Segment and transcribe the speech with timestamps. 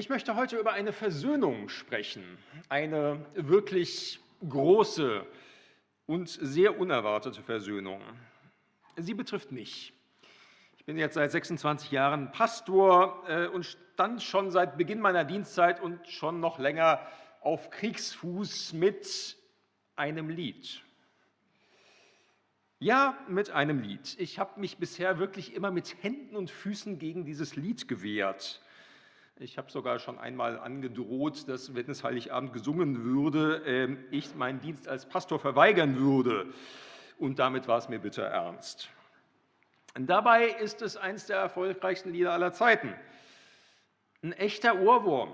[0.00, 2.24] Ich möchte heute über eine Versöhnung sprechen,
[2.70, 5.26] eine wirklich große
[6.06, 8.00] und sehr unerwartete Versöhnung.
[8.96, 9.92] Sie betrifft mich.
[10.78, 15.82] Ich bin jetzt seit 26 Jahren Pastor äh, und stand schon seit Beginn meiner Dienstzeit
[15.82, 17.06] und schon noch länger
[17.42, 19.36] auf Kriegsfuß mit
[19.96, 20.82] einem Lied.
[22.78, 24.16] Ja, mit einem Lied.
[24.18, 28.62] Ich habe mich bisher wirklich immer mit Händen und Füßen gegen dieses Lied gewehrt.
[29.42, 34.60] Ich habe sogar schon einmal angedroht, dass, wenn es Heiligabend gesungen würde, ähm, ich meinen
[34.60, 36.52] Dienst als Pastor verweigern würde.
[37.18, 38.90] Und damit war es mir bitter ernst.
[39.94, 42.92] Dabei ist es eines der erfolgreichsten Lieder aller Zeiten.
[44.22, 45.32] Ein echter Ohrwurm.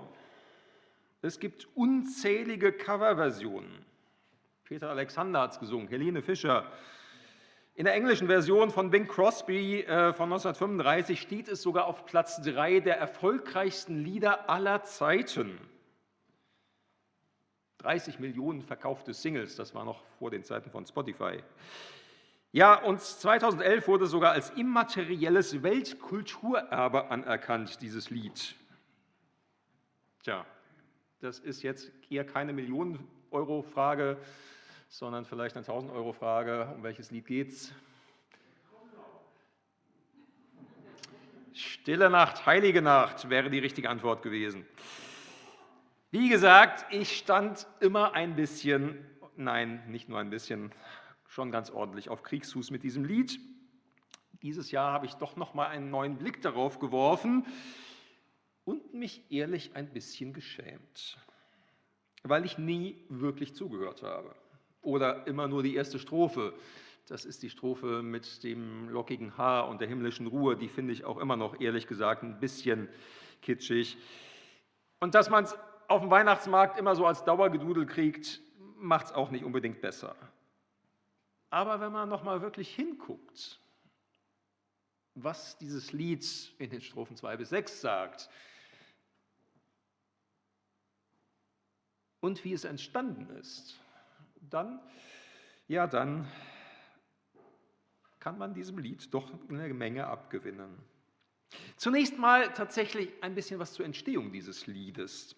[1.21, 3.85] Es gibt unzählige Coverversionen.
[4.63, 6.71] Peter Alexander hat es gesungen, Helene Fischer,
[7.77, 12.41] in der englischen Version von Bing Crosby äh, von 1935 steht es sogar auf Platz
[12.41, 15.59] 3 der erfolgreichsten Lieder aller Zeiten.
[17.77, 21.43] 30 Millionen verkaufte Singles, das war noch vor den Zeiten von Spotify.
[22.51, 28.55] Ja, und 2011 wurde sogar als immaterielles Weltkulturerbe anerkannt, dieses Lied.
[30.23, 30.47] Tja,
[31.19, 34.17] das ist jetzt eher keine Millionen-Euro-Frage,
[34.87, 36.73] sondern vielleicht eine 1000-Euro-Frage.
[36.75, 37.73] Um welches Lied geht's?
[41.53, 44.65] Stille Nacht, heilige Nacht wäre die richtige Antwort gewesen.
[46.11, 50.71] Wie gesagt, ich stand immer ein bisschen, nein, nicht nur ein bisschen,
[51.27, 53.39] schon ganz ordentlich auf Kriegsfuß mit diesem Lied.
[54.43, 57.45] Dieses Jahr habe ich doch noch mal einen neuen Blick darauf geworfen
[58.63, 61.17] und mich ehrlich ein bisschen geschämt,
[62.23, 64.35] weil ich nie wirklich zugehört habe
[64.87, 66.53] oder immer nur die erste Strophe.
[67.07, 70.55] Das ist die Strophe mit dem lockigen Haar und der himmlischen Ruhe.
[70.55, 72.87] Die finde ich auch immer noch, ehrlich gesagt, ein bisschen
[73.41, 73.97] kitschig.
[74.99, 75.55] Und dass man es
[75.89, 78.41] auf dem Weihnachtsmarkt immer so als Dauergedudel kriegt,
[78.77, 80.15] macht es auch nicht unbedingt besser.
[81.49, 83.59] Aber wenn man noch mal wirklich hinguckt,
[85.15, 86.25] was dieses Lied
[86.59, 88.29] in den Strophen 2 bis 6 sagt
[92.21, 93.79] und wie es entstanden ist,
[94.49, 94.79] dann,
[95.67, 96.27] ja, dann
[98.19, 100.77] kann man diesem Lied doch eine Menge abgewinnen.
[101.77, 105.35] Zunächst mal tatsächlich ein bisschen was zur Entstehung dieses Liedes.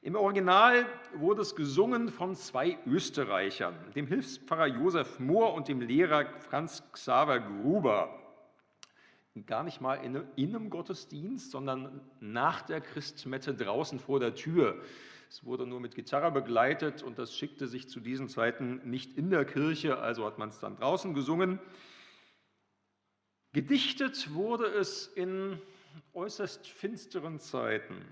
[0.00, 6.26] Im Original wurde es gesungen von zwei Österreichern, dem Hilfspfarrer Josef Mohr und dem Lehrer
[6.40, 8.20] Franz Xaver Gruber.
[9.46, 14.80] Gar nicht mal in einem Gottesdienst, sondern nach der Christmette draußen vor der Tür.
[15.28, 19.30] Es wurde nur mit Gitarre begleitet und das schickte sich zu diesen Zeiten nicht in
[19.30, 21.58] der Kirche, also hat man es dann draußen gesungen.
[23.52, 25.60] Gedichtet wurde es in
[26.12, 28.04] äußerst finsteren Zeiten.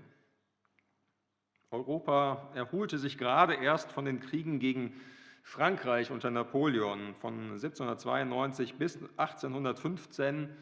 [1.71, 4.93] Europa erholte sich gerade erst von den Kriegen gegen
[5.41, 10.55] Frankreich unter Napoleon von 1792 bis 1815.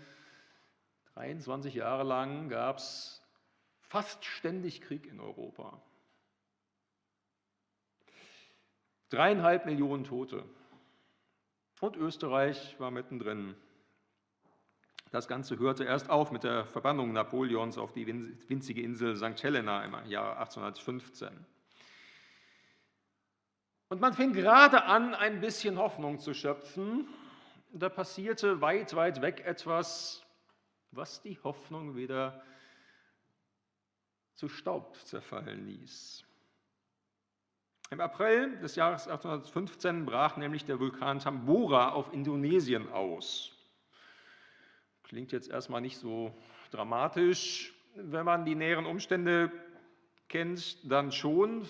[1.14, 3.22] 23 Jahre lang gab es
[3.82, 5.82] fast ständig Krieg in Europa.
[9.12, 10.46] Dreieinhalb Millionen Tote.
[11.82, 13.56] Und Österreich war mittendrin.
[15.12, 19.44] Das Ganze hörte erst auf mit der Verbannung Napoleons auf die winzige Insel St.
[19.44, 21.28] Helena im Jahr 1815.
[23.90, 27.10] Und man fing gerade an, ein bisschen Hoffnung zu schöpfen.
[27.74, 30.26] Da passierte weit, weit weg etwas,
[30.92, 32.42] was die Hoffnung wieder
[34.36, 36.24] zu Staub zerfallen ließ.
[37.92, 43.52] Im April des Jahres 1815 brach nämlich der Vulkan Tambora auf Indonesien aus.
[45.04, 46.34] Klingt jetzt erstmal nicht so
[46.72, 47.74] dramatisch.
[47.96, 49.52] Wenn man die näheren Umstände
[50.30, 51.68] kennt, dann schon.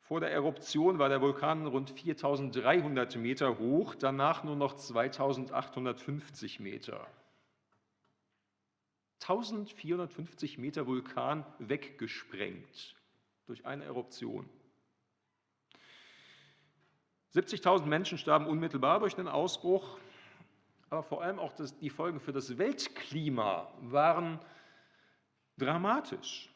[0.00, 7.06] Vor der Eruption war der Vulkan rund 4300 Meter hoch, danach nur noch 2850 Meter.
[9.20, 12.96] 1450 Meter Vulkan weggesprengt
[13.46, 14.48] durch eine Eruption.
[17.34, 19.98] 70.000 Menschen starben unmittelbar durch den Ausbruch,
[20.90, 24.38] aber vor allem auch die Folgen für das Weltklima waren
[25.56, 26.50] dramatisch.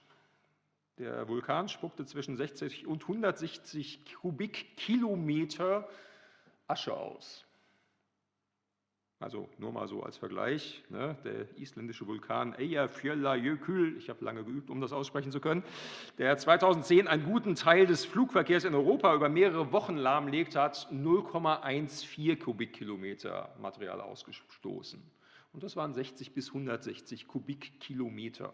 [0.99, 5.89] Der Vulkan spuckte zwischen 60 und 160 Kubikkilometer
[6.67, 7.46] Asche aus.
[9.19, 14.69] Also nur mal so als Vergleich, ne, der isländische Vulkan Eyjafjallajökull, ich habe lange geübt,
[14.69, 15.63] um das aussprechen zu können,
[16.19, 22.39] der 2010 einen guten Teil des Flugverkehrs in Europa über mehrere Wochen lahmlegt hat, 0,14
[22.39, 25.03] Kubikkilometer Material ausgestoßen.
[25.55, 28.53] Und das waren 60 bis 160 Kubikkilometer.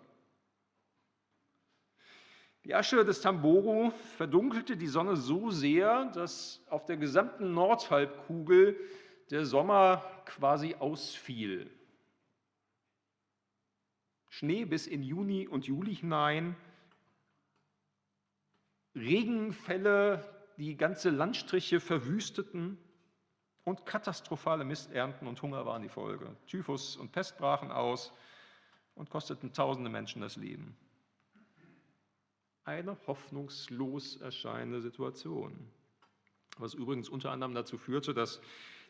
[2.64, 8.76] Die Asche des Tamboro verdunkelte die Sonne so sehr, dass auf der gesamten Nordhalbkugel
[9.32, 11.70] der Sommer quasi ausfiel.
[14.28, 16.54] Schnee bis in Juni und Juli hinein,
[18.94, 20.22] Regenfälle,
[20.58, 22.76] die ganze Landstriche verwüsteten
[23.64, 26.36] und katastrophale Misternten und Hunger waren die Folge.
[26.46, 28.12] Typhus und Pest brachen aus
[28.94, 30.76] und kosteten tausende Menschen das Leben.
[32.64, 35.70] Eine hoffnungslos erscheinende Situation.
[36.58, 38.42] Was übrigens unter anderem dazu führte, dass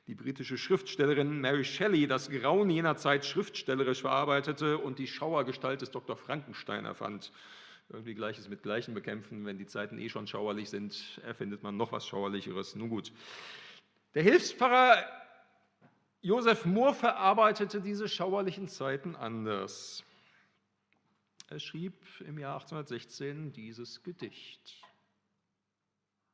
[0.06, 5.90] die britische Schriftstellerin Mary Shelley das Grauen jener Zeit schriftstellerisch verarbeitete und die Schauergestalt des
[5.90, 6.16] Dr.
[6.16, 7.32] Frankenstein erfand.
[7.88, 11.93] Irgendwie Gleiches mit Gleichen bekämpfen, wenn die Zeiten eh schon schauerlich sind, erfindet man noch
[11.93, 12.75] was Schauerlicheres.
[12.75, 13.12] Nun gut.
[14.14, 15.04] Der Hilfspfarrer
[16.20, 20.05] Josef Mohr verarbeitete diese schauerlichen Zeiten anders.
[21.48, 24.81] Er schrieb im Jahr 1816 dieses Gedicht.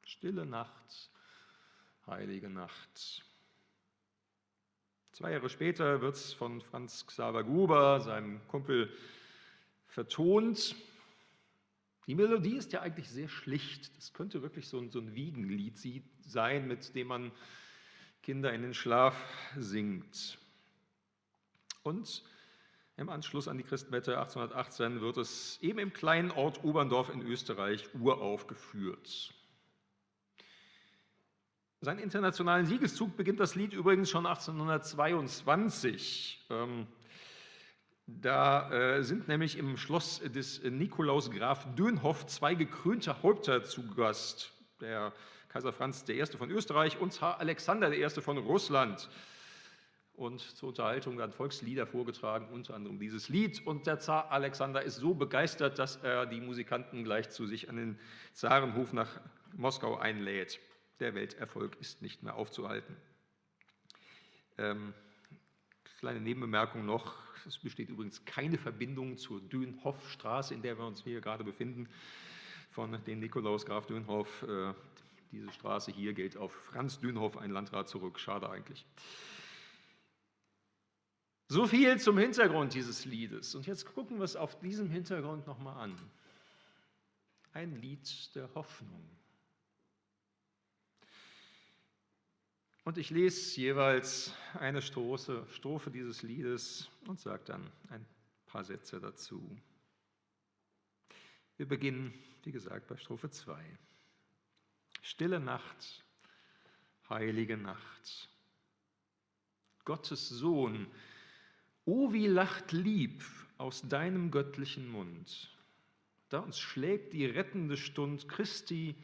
[0.04, 1.10] Stille Nacht,
[2.06, 3.24] heilige Nacht.
[5.18, 8.88] Zwei Jahre später wird es von Franz Xaver Gruber, seinem Kumpel,
[9.88, 10.76] vertont.
[12.06, 13.96] Die Melodie ist ja eigentlich sehr schlicht.
[13.96, 15.76] Das könnte wirklich so ein, so ein Wiegenlied
[16.20, 17.32] sein, mit dem man
[18.22, 19.16] Kinder in den Schlaf
[19.56, 20.38] singt.
[21.82, 22.22] Und
[22.96, 27.92] im Anschluss an die Christmette 1818 wird es eben im kleinen Ort Oberndorf in Österreich
[27.92, 29.34] uraufgeführt.
[31.80, 36.44] Seinen internationalen Siegeszug beginnt das Lied übrigens schon 1822.
[36.50, 36.88] Ähm,
[38.08, 44.52] da äh, sind nämlich im Schloss des Nikolaus Graf Dönhoff zwei gekrönte Häupter zu Gast.
[44.80, 45.12] Der
[45.50, 46.26] Kaiser Franz I.
[46.26, 48.10] von Österreich und Zar Alexander I.
[48.10, 49.08] von Russland.
[50.14, 53.64] Und zur Unterhaltung werden Volkslieder vorgetragen, unter anderem dieses Lied.
[53.64, 57.76] Und der Zar Alexander ist so begeistert, dass er die Musikanten gleich zu sich an
[57.76, 58.00] den
[58.32, 59.20] Zarenhof nach
[59.56, 60.58] Moskau einlädt.
[61.00, 62.96] Der Welterfolg ist nicht mehr aufzuhalten.
[64.56, 64.94] Ähm,
[66.00, 67.16] kleine Nebenbemerkung noch,
[67.46, 71.88] es besteht übrigens keine Verbindung zur Dönhoffstraße, in der wir uns hier gerade befinden,
[72.70, 74.42] von dem Nikolaus Graf Dönhoff.
[74.42, 74.74] Äh,
[75.30, 78.18] diese Straße hier geht auf Franz Dönhoff, ein Landrat, zurück.
[78.18, 78.84] Schade eigentlich.
[81.48, 83.54] So viel zum Hintergrund dieses Liedes.
[83.54, 85.98] Und jetzt gucken wir es auf diesem Hintergrund nochmal an.
[87.52, 89.17] Ein Lied der Hoffnung.
[92.88, 98.02] Und ich lese jeweils eine Strophe, Strophe dieses Liedes und sage dann ein
[98.46, 99.54] paar Sätze dazu.
[101.58, 102.14] Wir beginnen,
[102.44, 103.62] wie gesagt, bei Strophe 2.
[105.02, 106.02] Stille Nacht,
[107.10, 108.30] heilige Nacht.
[109.84, 110.86] Gottes Sohn,
[111.84, 113.22] o wie lacht lieb
[113.58, 115.54] aus deinem göttlichen Mund.
[116.30, 118.94] Da uns schlägt die rettende Stund Christi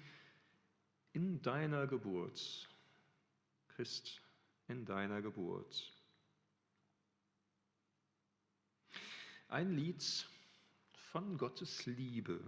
[1.12, 2.70] in deiner Geburt.
[3.74, 4.22] Christ
[4.68, 5.92] in deiner Geburt.
[9.48, 10.26] Ein Lied
[11.12, 12.40] von Gottes Liebe.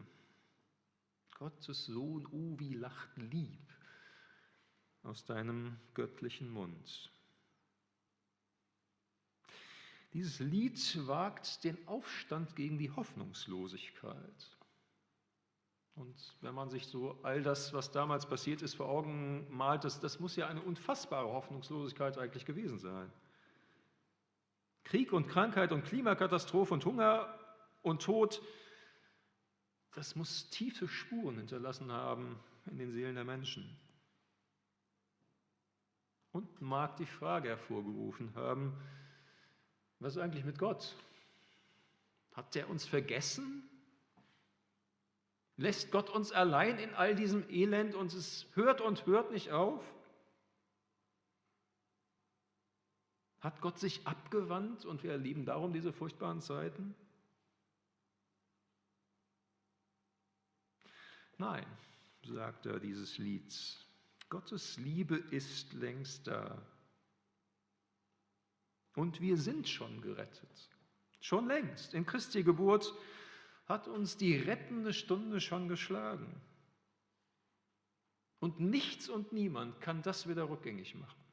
[1.34, 3.68] Gottes Sohn, oh, wie lacht lieb
[5.02, 7.12] aus deinem göttlichen Mund.
[10.12, 14.55] Dieses Lied wagt den Aufstand gegen die Hoffnungslosigkeit.
[15.96, 19.98] Und wenn man sich so all das, was damals passiert ist, vor Augen malt, das,
[19.98, 23.10] das muss ja eine unfassbare Hoffnungslosigkeit eigentlich gewesen sein.
[24.84, 27.34] Krieg und Krankheit und Klimakatastrophe und Hunger
[27.82, 28.42] und Tod,
[29.94, 33.78] das muss tiefe Spuren hinterlassen haben in den Seelen der Menschen.
[36.32, 38.76] Und mag die Frage hervorgerufen haben,
[39.98, 40.94] was ist eigentlich mit Gott?
[42.32, 43.66] Hat der uns vergessen?
[45.56, 49.82] Lässt Gott uns allein in all diesem Elend und es hört und hört nicht auf?
[53.40, 56.94] Hat Gott sich abgewandt und wir erleben darum diese furchtbaren Zeiten?
[61.38, 61.66] Nein,
[62.24, 63.54] sagt er dieses Lied.
[64.28, 66.60] Gottes Liebe ist längst da.
[68.94, 70.70] Und wir sind schon gerettet.
[71.20, 71.94] Schon längst.
[71.94, 72.94] In Christi Geburt
[73.66, 76.40] hat uns die rettende Stunde schon geschlagen.
[78.38, 81.24] Und nichts und niemand kann das wieder rückgängig machen.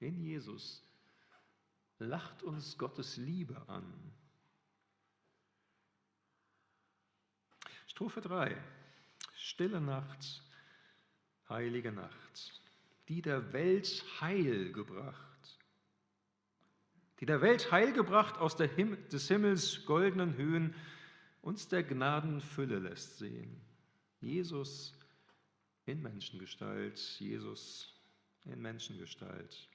[0.00, 0.82] In Jesus
[1.98, 4.12] lacht uns Gottes Liebe an.
[7.86, 8.62] Strophe 3.
[9.36, 10.42] Stille Nacht,
[11.48, 12.60] heilige Nacht,
[13.08, 15.33] die der Welt Heil gebracht
[17.24, 20.74] die der Welt Heil gebracht aus Him des Himmels goldenen Höhen
[21.40, 23.62] uns der Gnadenfülle lässt sehen.
[24.20, 24.92] Jesus
[25.86, 27.98] in Menschengestalt, Jesus
[28.44, 29.70] in Menschengestalt.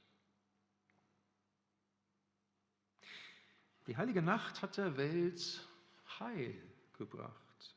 [3.87, 5.67] Die heilige Nacht hat der Welt
[6.19, 6.53] Heil
[6.99, 7.75] gebracht.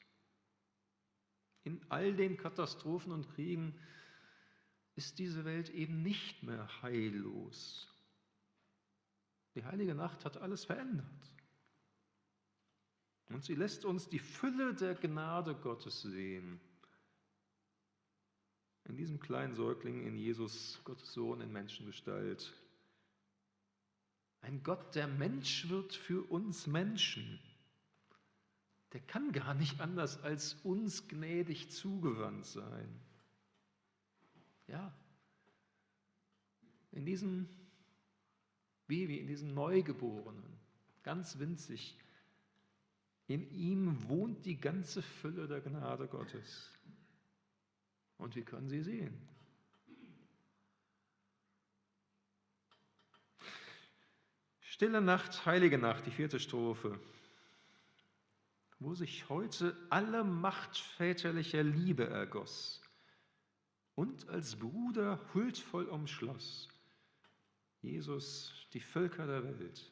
[1.65, 3.75] In all den Katastrophen und Kriegen
[4.97, 7.89] ist diese Welt eben nicht mehr heillos.
[9.55, 11.33] Die heilige Nacht hat alles verändert.
[13.29, 16.61] Und sie lässt uns die Fülle der Gnade Gottes sehen.
[18.85, 22.53] In diesem kleinen Säugling in Jesus, Gottes Sohn in Menschengestalt.
[24.41, 27.39] Ein Gott, der Mensch wird für uns Menschen.
[28.93, 33.01] Der kann gar nicht anders als uns gnädig zugewandt sein.
[34.67, 34.93] Ja,
[36.91, 37.49] in diesem
[38.93, 40.61] Baby, in diesem Neugeborenen,
[41.03, 41.97] ganz winzig,
[43.27, 46.71] in ihm wohnt die ganze Fülle der Gnade Gottes.
[48.19, 49.17] Und wir können sie sehen.
[54.61, 57.01] Stille Nacht, heilige Nacht, die vierte Strophe,
[58.79, 62.83] wo sich heute alle Macht väterlicher Liebe ergoss
[63.95, 66.69] und als Bruder huldvoll umschloss.
[67.83, 69.91] Jesus, die Völker der Welt.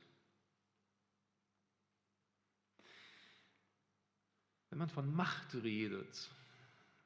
[4.70, 6.30] Wenn man von Macht redet,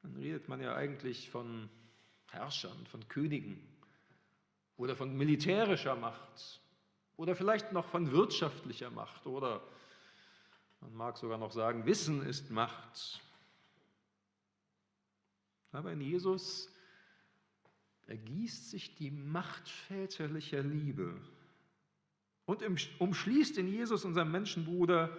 [0.03, 1.67] dann redet man ja eigentlich von
[2.29, 3.59] Herrschern, von Königen
[4.77, 6.61] oder von militärischer Macht
[7.17, 9.67] oder vielleicht noch von wirtschaftlicher Macht oder
[10.81, 13.21] man mag sogar noch sagen, Wissen ist Macht.
[15.71, 16.69] Aber in Jesus
[18.07, 21.19] ergießt sich die Macht väterlicher Liebe
[22.45, 22.63] und
[22.99, 25.17] umschließt in Jesus, unserem Menschenbruder,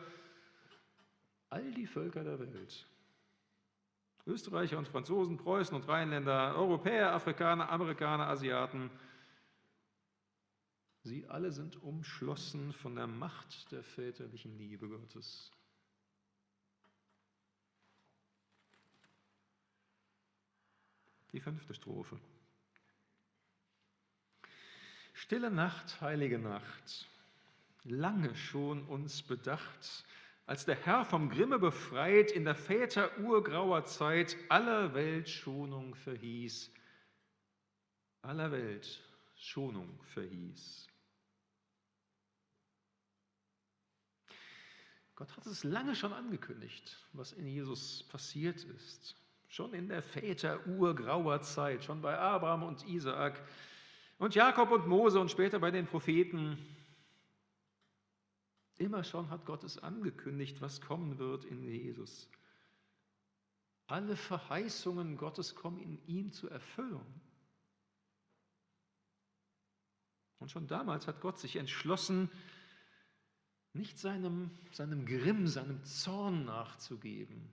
[1.50, 2.86] all die Völker der Welt.
[4.26, 8.90] Österreicher und Franzosen, Preußen und Rheinländer, Europäer, Afrikaner, Amerikaner, Asiaten,
[11.04, 15.52] sie alle sind umschlossen von der Macht der väterlichen Liebe Gottes.
[21.32, 22.18] Die fünfte Strophe.
[25.16, 27.08] Stille Nacht, heilige Nacht,
[27.84, 30.04] lange schon uns bedacht,
[30.44, 36.70] als der Herr vom Grimme befreit, in der Väter urgrauer Zeit aller Welt Schonung verhieß,
[38.20, 39.02] aller Welt
[39.36, 40.86] Schonung verhieß.
[45.14, 49.16] Gott hat es lange schon angekündigt, was in Jesus passiert ist.
[49.48, 53.42] Schon in der Väter urgrauer Zeit, schon bei Abraham und Isaak
[54.18, 56.58] und Jakob und Mose und später bei den Propheten.
[58.78, 62.28] Immer schon hat Gott es angekündigt, was kommen wird in Jesus.
[63.86, 67.06] Alle Verheißungen Gottes kommen in ihm zur Erfüllung.
[70.38, 72.30] Und schon damals hat Gott sich entschlossen,
[73.72, 77.50] nicht seinem, seinem Grimm, seinem Zorn nachzugeben.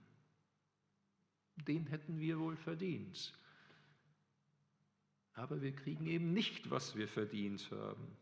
[1.56, 3.32] Den hätten wir wohl verdient.
[5.34, 8.16] Aber wir kriegen eben nicht, was wir verdient haben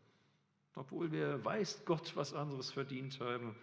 [0.75, 3.55] obwohl wir, weiß Gott, was anderes verdient haben,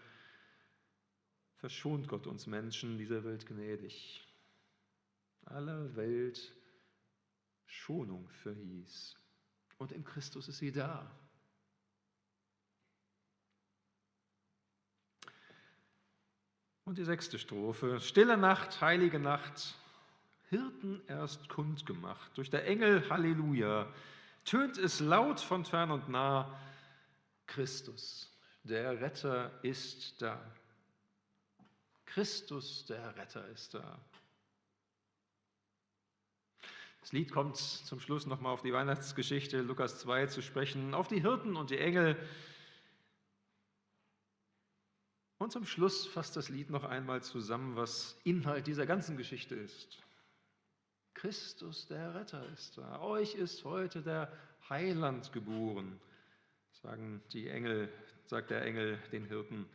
[1.56, 4.26] verschont Gott uns Menschen dieser Welt gnädig.
[5.44, 6.54] Aller Welt
[7.66, 9.16] Schonung verhieß.
[9.78, 11.10] Und in Christus ist sie da.
[16.84, 18.00] Und die sechste Strophe.
[18.00, 19.76] Stille Nacht, heilige Nacht,
[20.50, 22.36] Hirten erst kundgemacht.
[22.36, 23.86] Durch der Engel Halleluja
[24.44, 26.60] tönt es laut von fern und nah.
[27.46, 28.30] Christus,
[28.62, 30.40] der Retter ist da.
[32.06, 34.00] Christus, der Retter ist da.
[37.00, 41.22] Das Lied kommt zum Schluss nochmal auf die Weihnachtsgeschichte Lukas 2 zu sprechen, auf die
[41.22, 42.16] Hirten und die Engel.
[45.38, 50.02] Und zum Schluss fasst das Lied noch einmal zusammen, was Inhalt dieser ganzen Geschichte ist.
[51.20, 53.00] Christus, der Retter, ist da.
[53.00, 54.32] Euch ist heute der
[54.68, 56.00] Heiland geboren
[56.82, 57.92] sagen die Engel,
[58.26, 59.66] sagt der Engel den Hirten.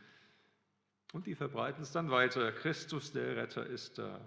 [1.12, 2.50] Und die verbreiten es dann weiter.
[2.52, 4.20] Christus, der Retter, ist da.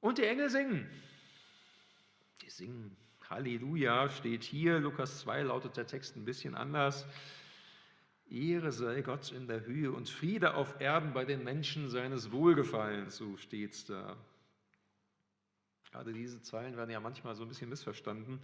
[0.00, 0.88] Und die Engel singen.
[2.42, 2.96] Die singen
[3.28, 4.78] Halleluja, steht hier.
[4.78, 7.04] Lukas 2 lautet der Text ein bisschen anders.
[8.30, 13.16] Ehre sei Gott in der Höhe und Friede auf Erden bei den Menschen seines Wohlgefallens,
[13.16, 14.16] so steht es da.
[15.90, 18.40] Gerade diese Zeilen werden ja manchmal so ein bisschen missverstanden.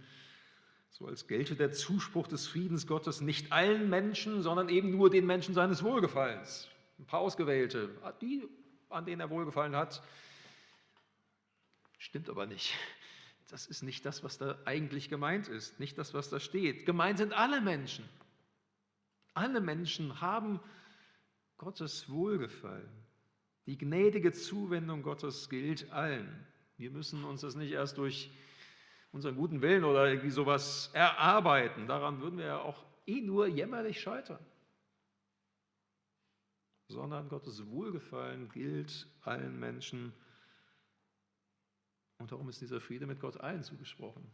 [0.89, 5.25] so als gelte der Zuspruch des Friedens Gottes nicht allen Menschen, sondern eben nur den
[5.25, 6.69] Menschen seines Wohlgefallens.
[6.99, 7.89] Ein paar Ausgewählte,
[8.21, 8.47] die,
[8.89, 10.03] an denen er Wohlgefallen hat.
[11.97, 12.73] Stimmt aber nicht.
[13.49, 16.85] Das ist nicht das, was da eigentlich gemeint ist, nicht das, was da steht.
[16.85, 18.07] Gemeint sind alle Menschen.
[19.33, 20.59] Alle Menschen haben
[21.57, 22.89] Gottes Wohlgefallen.
[23.65, 26.45] Die gnädige Zuwendung Gottes gilt allen.
[26.77, 28.31] Wir müssen uns das nicht erst durch
[29.11, 31.87] unseren guten Willen oder irgendwie sowas erarbeiten.
[31.87, 34.43] Daran würden wir ja auch eh nur jämmerlich scheitern.
[36.87, 40.13] Sondern Gottes Wohlgefallen gilt allen Menschen.
[42.17, 44.29] Und darum ist dieser Friede mit Gott allen zugesprochen.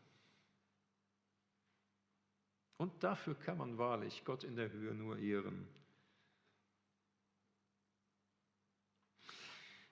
[2.80, 5.68] Und dafür kann man wahrlich Gott in der Höhe nur ehren.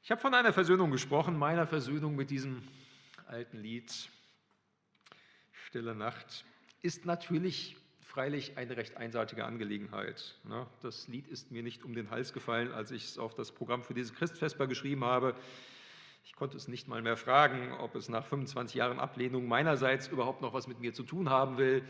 [0.02, 2.66] Ich habe von einer Versöhnung gesprochen, meiner Versöhnung mit diesem
[3.26, 4.10] alten Lied.
[5.52, 6.46] Stille Nacht
[6.82, 10.40] ist natürlich freilich eine recht einseitige Angelegenheit.
[10.46, 10.66] Ne?
[10.82, 13.84] Das Lied ist mir nicht um den Hals gefallen, als ich es auf das Programm
[13.84, 15.36] für diese Christfesper geschrieben habe.
[16.24, 20.42] Ich konnte es nicht mal mehr fragen, ob es nach 25 Jahren Ablehnung meinerseits überhaupt
[20.42, 21.84] noch was mit mir zu tun haben will.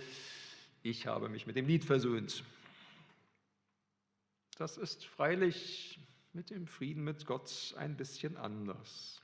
[0.84, 2.44] Ich habe mich mit dem Lied versöhnt.
[4.58, 6.00] Das ist freilich
[6.34, 9.22] mit dem Frieden mit Gott ein bisschen anders.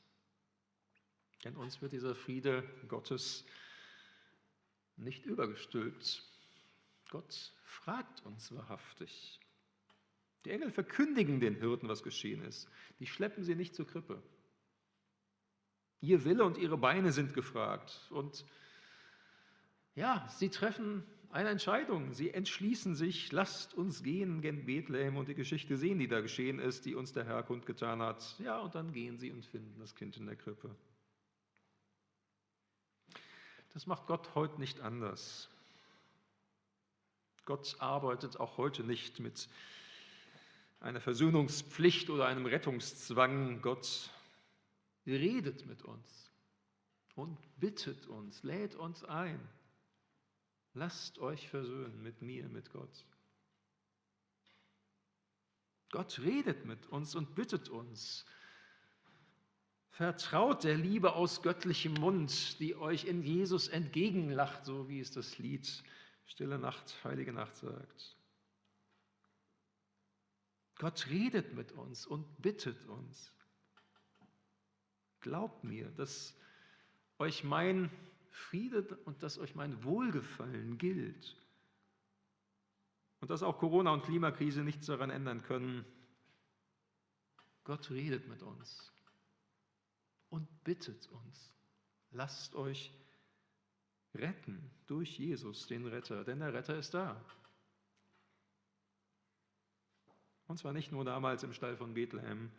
[1.44, 3.46] Denn uns wird dieser Friede Gottes
[4.96, 6.24] nicht übergestülpt.
[7.10, 9.40] Gott fragt uns wahrhaftig.
[10.46, 12.70] Die Engel verkündigen den Hirten, was geschehen ist.
[13.00, 14.22] Die schleppen sie nicht zur Krippe.
[16.02, 18.08] Ihr Wille und ihre Beine sind gefragt.
[18.10, 18.46] Und
[19.96, 22.14] ja, sie treffen eine Entscheidung.
[22.14, 26.60] Sie entschließen sich, lasst uns gehen gen Bethlehem und die Geschichte sehen, die da geschehen
[26.60, 28.36] ist, die uns der Herr kundgetan hat.
[28.40, 30.76] Ja, und dann gehen sie und finden das Kind in der Krippe.
[33.74, 35.50] Das macht Gott heute nicht anders.
[37.46, 39.50] Gott arbeitet auch heute nicht mit
[40.80, 43.62] einer Versöhnungspflicht oder einem Rettungszwang.
[43.62, 44.12] Gott
[45.08, 46.32] redet mit uns
[47.16, 49.40] und bittet uns, lädt uns ein.
[50.74, 53.06] Lasst euch versöhnen mit mir, mit Gott.
[55.92, 58.26] Gott redet mit uns und bittet uns.
[59.92, 65.38] Vertraut der Liebe aus göttlichem Mund, die euch in Jesus entgegenlacht, so wie es das
[65.38, 65.84] Lied
[66.26, 68.18] Stille Nacht, heilige Nacht sagt.
[70.76, 73.32] Gott redet mit uns und bittet uns.
[75.20, 76.36] Glaubt mir, dass
[77.20, 77.92] euch mein
[78.34, 81.38] Friede und dass euch mein Wohlgefallen gilt.
[83.22, 85.86] Und dass auch Corona und Klimakrise nichts daran ändern können.
[87.64, 88.92] Gott redet mit uns
[90.30, 91.54] und bittet uns,
[92.12, 92.92] lasst euch
[94.16, 97.24] retten durch Jesus, den Retter, denn der Retter ist da.
[100.48, 102.52] Und zwar nicht nur damals im Stall von Bethlehem,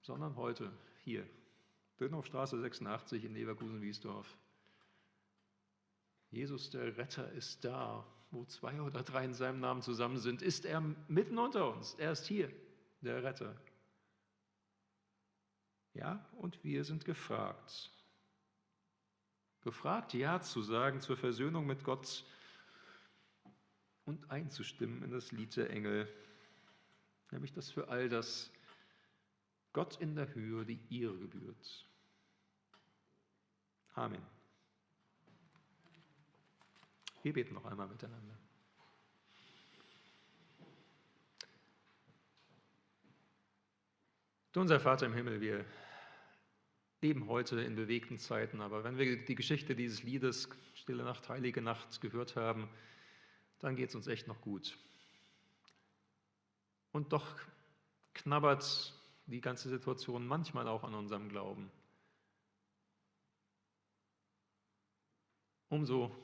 [0.00, 0.72] sondern heute
[1.04, 1.28] hier,
[2.00, 4.36] Dönhoffstraße 86 in Leverkusen-Wiesdorf.
[6.34, 8.06] Jesus, der Retter, ist da.
[8.30, 11.94] Wo zwei oder drei in seinem Namen zusammen sind, ist er mitten unter uns.
[11.94, 12.50] Er ist hier,
[13.00, 13.54] der Retter.
[15.92, 17.92] Ja, und wir sind gefragt.
[19.60, 22.24] Gefragt, Ja zu sagen zur Versöhnung mit Gott
[24.04, 26.12] und einzustimmen in das Lied der Engel,
[27.30, 28.50] nämlich dass für all das
[29.72, 31.86] Gott in der Höhe die Ehre gebührt.
[33.94, 34.22] Amen.
[37.24, 38.38] Wir beten noch einmal miteinander.
[44.52, 45.64] Du, unser Vater im Himmel, wir
[47.00, 51.62] leben heute in bewegten Zeiten, aber wenn wir die Geschichte dieses Liedes Stille Nacht, Heilige
[51.62, 52.68] Nacht gehört haben,
[53.60, 54.76] dann geht es uns echt noch gut.
[56.92, 57.38] Und doch
[58.12, 58.92] knabbert
[59.24, 61.70] die ganze Situation manchmal auch an unserem Glauben.
[65.70, 66.14] Umso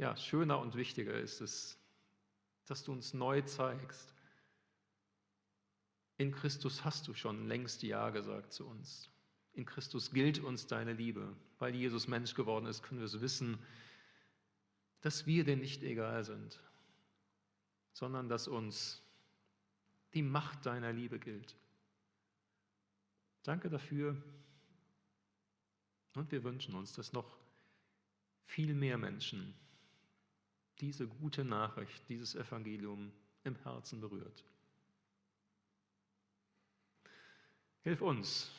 [0.00, 1.78] ja, schöner und wichtiger ist es,
[2.64, 4.14] dass du uns neu zeigst.
[6.16, 9.10] In Christus hast du schon längst Ja gesagt zu uns.
[9.52, 11.36] In Christus gilt uns deine Liebe.
[11.58, 13.58] Weil Jesus Mensch geworden ist, können wir es wissen,
[15.02, 16.58] dass wir dir nicht egal sind,
[17.92, 19.02] sondern dass uns
[20.14, 21.54] die Macht deiner Liebe gilt.
[23.42, 24.16] Danke dafür.
[26.14, 27.36] Und wir wünschen uns, dass noch
[28.46, 29.54] viel mehr Menschen
[30.80, 33.12] diese gute Nachricht, dieses Evangelium
[33.44, 34.44] im Herzen berührt.
[37.82, 38.50] Hilf uns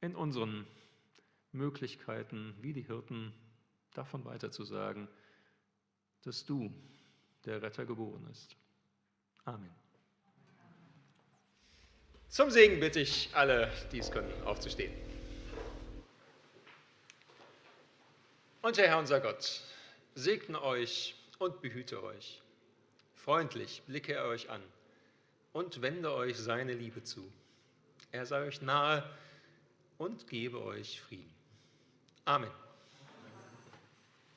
[0.00, 0.66] in unseren
[1.52, 3.32] Möglichkeiten, wie die Hirten,
[3.94, 5.08] davon weiterzusagen,
[6.22, 6.72] dass du
[7.44, 8.56] der Retter geboren ist.
[9.44, 9.74] Amen.
[12.28, 14.92] Zum Segen bitte ich alle, die es können, aufzustehen.
[18.62, 19.62] Und der Herr unser Gott
[20.14, 22.42] segne euch und behüte euch.
[23.14, 24.62] Freundlich blicke er euch an
[25.52, 27.32] und wende euch seine Liebe zu.
[28.12, 29.08] Er sei euch nahe
[29.98, 31.34] und gebe euch Frieden.
[32.24, 32.63] Amen.